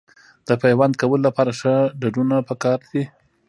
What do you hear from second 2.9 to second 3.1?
دي.